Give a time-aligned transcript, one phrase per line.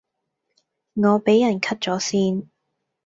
[0.95, 2.47] 我俾人 cut 左線